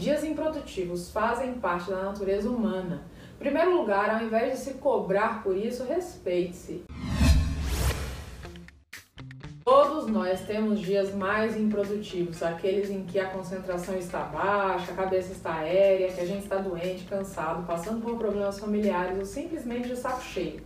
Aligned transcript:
Dias 0.00 0.24
improdutivos 0.24 1.10
fazem 1.10 1.52
parte 1.52 1.90
da 1.90 2.04
natureza 2.04 2.48
humana. 2.48 3.02
Em 3.34 3.38
primeiro 3.38 3.76
lugar, 3.76 4.08
ao 4.08 4.24
invés 4.24 4.52
de 4.52 4.58
se 4.64 4.74
cobrar 4.78 5.42
por 5.42 5.54
isso, 5.54 5.84
respeite-se. 5.84 6.84
Todos 9.62 10.06
nós 10.06 10.40
temos 10.46 10.80
dias 10.80 11.14
mais 11.14 11.54
improdutivos, 11.54 12.42
aqueles 12.42 12.88
em 12.88 13.04
que 13.04 13.20
a 13.20 13.28
concentração 13.28 13.94
está 13.94 14.20
baixa, 14.20 14.90
a 14.90 14.96
cabeça 14.96 15.32
está 15.32 15.56
aérea, 15.56 16.10
que 16.10 16.20
a 16.22 16.26
gente 16.26 16.44
está 16.44 16.56
doente, 16.56 17.04
cansado, 17.04 17.66
passando 17.66 18.00
por 18.00 18.16
problemas 18.16 18.58
familiares 18.58 19.18
ou 19.18 19.26
simplesmente 19.26 19.88
de 19.88 19.96
saco 19.96 20.22
cheio. 20.22 20.62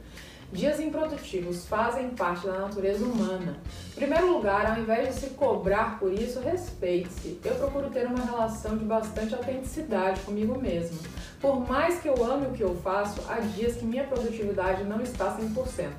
Dias 0.55 0.79
improdutivos 0.79 1.66
fazem 1.66 2.11
parte 2.11 2.46
da 2.46 2.61
natureza 2.61 3.05
humana. 3.05 3.57
Em 3.91 3.95
primeiro 3.96 4.32
lugar, 4.32 4.66
ao 4.66 4.79
invés 4.79 5.09
de 5.09 5.20
se 5.20 5.30
cobrar 5.30 5.98
por 5.98 6.12
isso, 6.12 6.38
respeite-se. 6.38 7.41
Eu 7.45 7.57
procuro 7.57 7.91
ter 7.91 8.07
uma 8.07 8.25
relação 8.25 8.79
de 8.79 8.84
bastante 8.84 9.34
autenticidade 9.34 10.20
comigo 10.20 10.56
mesmo. 10.56 10.96
Por 11.41 11.69
mais 11.69 11.98
que 11.98 12.09
eu 12.09 12.24
ame 12.24 12.46
o 12.46 12.52
que 12.52 12.62
eu 12.62 12.73
faço, 12.77 13.20
há 13.29 13.41
dias 13.41 13.74
que 13.74 13.84
minha 13.84 14.05
produtividade 14.05 14.84
não 14.84 15.01
está 15.01 15.37
100%. 15.37 15.91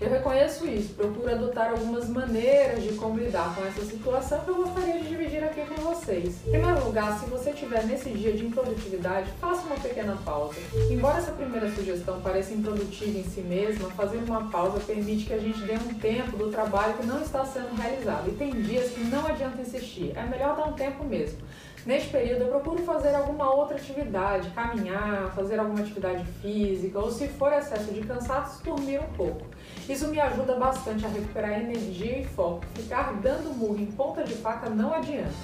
Eu 0.00 0.10
reconheço 0.10 0.66
isso, 0.66 0.94
procuro 0.94 1.30
adotar 1.30 1.70
algumas 1.70 2.08
maneiras 2.08 2.82
de 2.82 2.92
como 2.94 3.18
lidar 3.18 3.54
com 3.54 3.64
essa 3.64 3.84
situação 3.84 4.40
que 4.40 4.48
eu 4.48 4.56
gostaria 4.56 4.98
de 4.98 5.08
dividir 5.08 5.42
aqui 5.44 5.62
com 5.62 5.80
vocês. 5.82 6.36
Em 6.46 6.50
primeiro 6.50 6.84
lugar, 6.84 7.18
se 7.18 7.26
você 7.26 7.50
estiver 7.50 7.84
nesse 7.84 8.10
dia 8.10 8.32
de 8.32 8.44
improdutividade, 8.44 9.30
faça 9.40 9.62
uma 9.66 9.76
pequena 9.76 10.16
pausa. 10.24 10.58
Embora 10.90 11.18
essa 11.18 11.32
primeira 11.32 11.70
sugestão 11.70 12.20
pareça 12.20 12.52
improdutiva 12.52 13.18
em 13.18 13.24
si 13.24 13.40
mesma, 13.40 13.90
fazer 13.90 14.18
uma 14.18 14.50
pausa 14.50 14.80
permite 14.80 15.26
que 15.26 15.32
a 15.32 15.38
gente 15.38 15.60
dê 15.60 15.74
um 15.74 15.94
tempo 15.94 16.36
do 16.36 16.50
trabalho 16.50 16.94
que 16.94 17.06
não 17.06 17.22
está 17.22 17.44
sendo 17.44 17.74
realizado. 17.74 18.28
E 18.28 18.32
tem 18.32 18.50
dias 18.50 18.90
que 18.90 19.00
não 19.04 19.26
adianta 19.26 19.62
insistir, 19.62 20.12
é 20.16 20.24
melhor 20.24 20.56
dar 20.56 20.66
um 20.66 20.72
tempo 20.72 21.04
mesmo. 21.04 21.38
Neste 21.86 22.08
período, 22.08 22.44
eu 22.44 22.48
procuro 22.48 22.82
fazer 22.82 23.14
alguma 23.14 23.54
outra 23.54 23.76
atividade, 23.76 24.48
caminhar, 24.50 25.30
fazer 25.34 25.58
alguma 25.58 25.80
atividade 25.80 26.24
física, 26.40 26.98
ou 26.98 27.10
se 27.10 27.28
for 27.28 27.52
excesso 27.52 27.92
de 27.92 28.00
cansaço, 28.00 28.64
dormir 28.64 29.00
um 29.00 29.12
pouco. 29.14 29.42
Isso 29.86 30.08
me 30.08 30.18
ajuda 30.18 30.54
bastante 30.54 31.04
a 31.04 31.08
recuperar 31.08 31.60
energia 31.60 32.20
e 32.20 32.24
foco. 32.24 32.64
Ficar 32.74 33.12
dando 33.20 33.54
murro 33.54 33.78
em 33.78 33.86
ponta 33.86 34.24
de 34.24 34.32
faca 34.34 34.70
não 34.70 34.94
adianta. 34.94 35.34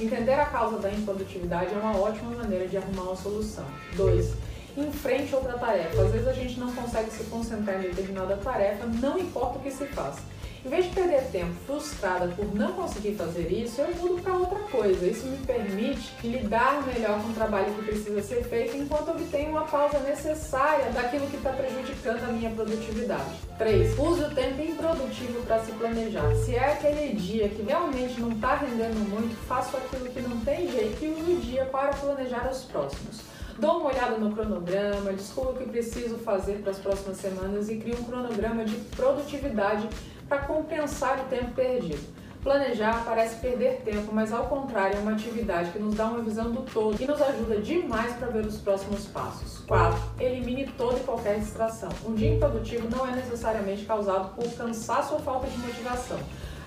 Entender 0.00 0.32
a 0.32 0.46
causa 0.46 0.78
da 0.78 0.90
improdutividade 0.90 1.74
é 1.74 1.76
uma 1.76 1.94
ótima 1.98 2.30
maneira 2.30 2.66
de 2.66 2.78
arrumar 2.78 3.02
uma 3.02 3.16
solução. 3.16 3.66
2. 3.94 4.32
Enfrente 4.78 5.34
outra 5.34 5.58
tarefa. 5.58 6.00
Às 6.00 6.12
vezes 6.12 6.28
a 6.28 6.32
gente 6.32 6.58
não 6.58 6.72
consegue 6.72 7.10
se 7.10 7.24
concentrar 7.24 7.76
em 7.76 7.90
determinada 7.90 8.38
tarefa, 8.38 8.86
não 8.86 9.18
importa 9.18 9.58
o 9.58 9.60
que 9.60 9.70
se 9.70 9.84
faça. 9.84 10.22
Em 10.62 10.68
vez 10.68 10.84
de 10.84 10.90
perder 10.90 11.22
tempo 11.32 11.54
frustrada 11.66 12.28
por 12.36 12.54
não 12.54 12.72
conseguir 12.72 13.14
fazer 13.14 13.50
isso, 13.50 13.80
eu 13.80 13.96
mudo 13.96 14.22
para 14.22 14.34
outra 14.34 14.58
coisa. 14.58 15.06
Isso 15.06 15.26
me 15.26 15.38
permite 15.38 16.12
lidar 16.22 16.86
melhor 16.86 17.18
com 17.22 17.30
o 17.30 17.32
trabalho 17.32 17.72
que 17.72 17.82
precisa 17.82 18.20
ser 18.20 18.44
feito 18.44 18.76
enquanto 18.76 19.10
obtenho 19.10 19.52
uma 19.52 19.62
pausa 19.62 19.98
necessária 20.00 20.90
daquilo 20.90 21.26
que 21.28 21.36
está 21.38 21.50
prejudicando 21.50 22.24
a 22.24 22.32
minha 22.32 22.50
produtividade. 22.50 23.40
3. 23.56 23.98
Use 23.98 24.22
o 24.22 24.34
tempo 24.34 24.60
improdutivo 24.60 25.40
para 25.46 25.60
se 25.60 25.72
planejar. 25.72 26.34
Se 26.34 26.54
é 26.54 26.72
aquele 26.72 27.14
dia 27.14 27.48
que 27.48 27.62
realmente 27.62 28.20
não 28.20 28.32
está 28.32 28.56
rendendo 28.56 28.98
muito, 29.08 29.34
faço 29.46 29.78
aquilo 29.78 30.10
que 30.10 30.20
não 30.20 30.40
tem 30.40 30.70
jeito 30.70 31.02
e 31.02 31.08
use 31.08 31.32
o 31.32 31.40
dia 31.40 31.64
para 31.64 31.88
planejar 31.94 32.46
os 32.50 32.64
próximos. 32.64 33.20
Dou 33.58 33.78
uma 33.78 33.90
olhada 33.90 34.16
no 34.16 34.32
cronograma, 34.32 35.12
descubro 35.12 35.52
o 35.52 35.56
que 35.56 35.64
preciso 35.64 36.16
fazer 36.18 36.60
para 36.62 36.70
as 36.70 36.78
próximas 36.78 37.16
semanas 37.18 37.68
e 37.68 37.76
crio 37.76 37.98
um 37.98 38.04
cronograma 38.04 38.64
de 38.64 38.76
produtividade 38.96 39.88
para 40.28 40.38
compensar 40.38 41.20
o 41.20 41.28
tempo 41.28 41.52
perdido. 41.52 42.20
Planejar 42.42 43.04
parece 43.04 43.36
perder 43.36 43.82
tempo, 43.84 44.14
mas 44.14 44.32
ao 44.32 44.46
contrário, 44.46 44.96
é 44.96 45.00
uma 45.00 45.12
atividade 45.12 45.72
que 45.72 45.78
nos 45.78 45.94
dá 45.94 46.06
uma 46.06 46.22
visão 46.22 46.50
do 46.50 46.62
todo 46.62 46.96
e 46.98 47.06
nos 47.06 47.20
ajuda 47.20 47.58
demais 47.58 48.14
para 48.14 48.28
ver 48.28 48.46
os 48.46 48.56
próximos 48.56 49.04
passos. 49.06 49.58
4. 49.66 50.00
Elimine 50.18 50.66
toda 50.78 50.96
e 50.96 51.00
qualquer 51.00 51.38
distração. 51.38 51.90
Um 52.02 52.14
dia 52.14 52.34
improdutivo 52.34 52.88
não 52.88 53.06
é 53.06 53.14
necessariamente 53.14 53.84
causado 53.84 54.34
por 54.34 54.50
cansaço 54.54 55.14
ou 55.14 55.20
falta 55.20 55.48
de 55.48 55.58
motivação. 55.58 56.18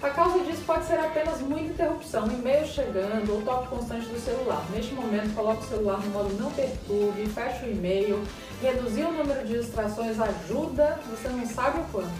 A 0.03 0.09
causa 0.09 0.39
disso 0.39 0.61
pode 0.65 0.85
ser 0.85 0.99
apenas 0.99 1.39
muita 1.39 1.71
interrupção, 1.71 2.27
e-mail 2.27 2.67
chegando 2.67 3.35
ou 3.35 3.41
toque 3.41 3.69
constante 3.69 4.05
do 4.07 4.19
celular. 4.19 4.61
Neste 4.71 4.93
momento, 4.93 5.33
coloque 5.33 5.63
o 5.63 5.67
celular 5.69 5.97
no 5.99 6.09
modo 6.09 6.33
não 6.37 6.51
perturbe, 6.51 7.25
feche 7.27 7.65
o 7.65 7.71
e-mail. 7.71 8.21
Reduzir 8.61 9.03
o 9.05 9.13
número 9.13 9.47
de 9.47 9.59
distrações 9.59 10.19
ajuda, 10.19 10.99
você 11.09 11.29
não 11.29 11.47
sabe 11.47 11.79
o 11.79 11.83
quanto. 11.85 12.11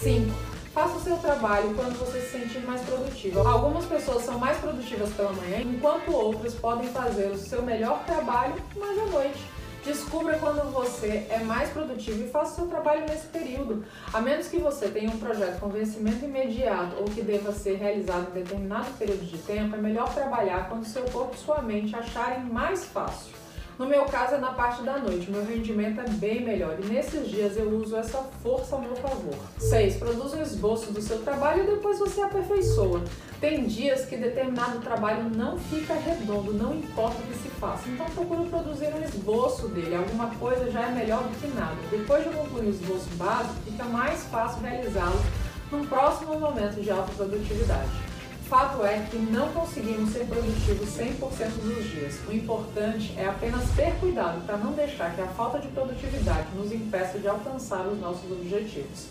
5. 0.00 0.28
Faça 0.74 0.96
o 0.96 1.00
seu 1.00 1.16
trabalho 1.18 1.72
quando 1.74 1.96
você 2.00 2.20
se 2.20 2.32
sentir 2.32 2.66
mais 2.66 2.80
produtivo. 2.80 3.46
Algumas 3.46 3.84
pessoas 3.84 4.24
são 4.24 4.36
mais 4.36 4.58
produtivas 4.58 5.10
pela 5.10 5.32
manhã, 5.32 5.60
enquanto 5.60 6.12
outras 6.12 6.54
podem 6.54 6.88
fazer 6.88 7.30
o 7.30 7.38
seu 7.38 7.62
melhor 7.62 8.04
trabalho 8.06 8.56
mais 8.76 8.98
à 8.98 9.06
noite. 9.06 9.59
Descubra 9.84 10.38
quando 10.38 10.70
você 10.70 11.26
é 11.30 11.38
mais 11.42 11.70
produtivo 11.70 12.22
e 12.22 12.28
faça 12.28 12.52
o 12.52 12.56
seu 12.56 12.66
trabalho 12.66 13.06
nesse 13.06 13.26
período. 13.28 13.82
A 14.12 14.20
menos 14.20 14.46
que 14.46 14.58
você 14.58 14.88
tenha 14.88 15.10
um 15.10 15.18
projeto 15.18 15.58
com 15.58 15.70
vencimento 15.70 16.24
imediato 16.24 16.96
ou 16.96 17.04
que 17.04 17.22
deva 17.22 17.50
ser 17.52 17.76
realizado 17.76 18.28
em 18.30 18.42
determinado 18.42 18.90
período 18.98 19.24
de 19.24 19.38
tempo, 19.38 19.74
é 19.74 19.78
melhor 19.78 20.12
trabalhar 20.12 20.68
quando 20.68 20.84
seu 20.84 21.04
corpo 21.04 21.34
e 21.34 21.38
sua 21.38 21.62
mente 21.62 21.96
acharem 21.96 22.44
mais 22.44 22.84
fácil. 22.84 23.39
No 23.80 23.86
meu 23.86 24.04
caso 24.04 24.34
é 24.34 24.38
na 24.38 24.52
parte 24.52 24.82
da 24.82 24.98
noite, 24.98 25.30
meu 25.30 25.42
rendimento 25.42 26.02
é 26.02 26.06
bem 26.06 26.44
melhor 26.44 26.76
e 26.78 26.86
nesses 26.86 27.26
dias 27.30 27.56
eu 27.56 27.66
uso 27.78 27.96
essa 27.96 28.18
força 28.42 28.76
ao 28.76 28.82
meu 28.82 28.94
favor. 28.94 29.34
6. 29.58 29.96
Produza 29.96 30.36
um 30.36 30.42
esboço 30.42 30.92
do 30.92 31.00
seu 31.00 31.22
trabalho 31.22 31.62
e 31.62 31.66
depois 31.66 31.98
você 31.98 32.20
aperfeiçoa. 32.20 33.02
Tem 33.40 33.64
dias 33.64 34.04
que 34.04 34.18
determinado 34.18 34.80
trabalho 34.80 35.30
não 35.34 35.58
fica 35.58 35.94
redondo, 35.94 36.52
não 36.52 36.74
importa 36.74 37.22
o 37.22 37.26
que 37.26 37.38
se 37.38 37.48
faça. 37.58 37.88
Então 37.88 38.04
procuro 38.10 38.44
produzir 38.50 38.94
um 38.94 39.02
esboço 39.02 39.66
dele, 39.68 39.94
alguma 39.94 40.28
coisa 40.34 40.70
já 40.70 40.82
é 40.82 40.90
melhor 40.90 41.22
do 41.22 41.40
que 41.40 41.48
nada. 41.56 41.78
Depois 41.90 42.22
de 42.22 42.28
concluir 42.36 42.66
o 42.66 42.68
esboço 42.68 43.08
básico, 43.14 43.54
fica 43.64 43.84
mais 43.84 44.24
fácil 44.24 44.60
realizá-lo 44.60 45.18
num 45.72 45.86
próximo 45.86 46.38
momento 46.38 46.82
de 46.82 46.90
alta 46.90 47.10
produtividade 47.14 48.09
fato 48.50 48.84
é 48.84 49.06
que 49.08 49.16
não 49.16 49.52
conseguimos 49.52 50.10
ser 50.10 50.26
produtivos 50.26 50.88
100% 50.88 51.20
dos 51.62 51.88
dias. 51.88 52.18
O 52.28 52.32
importante 52.32 53.14
é 53.16 53.24
apenas 53.26 53.62
ter 53.76 53.94
cuidado 54.00 54.44
para 54.44 54.56
não 54.56 54.72
deixar 54.72 55.14
que 55.14 55.20
a 55.20 55.26
falta 55.28 55.60
de 55.60 55.68
produtividade 55.68 56.48
nos 56.56 56.72
impeça 56.72 57.20
de 57.20 57.28
alcançar 57.28 57.86
os 57.86 58.00
nossos 58.00 58.28
objetivos. 58.28 59.06